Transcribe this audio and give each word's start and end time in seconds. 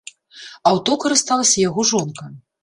Аўто 0.69 0.95
карысталася 1.03 1.57
яго 1.69 1.87
жонка. 1.93 2.33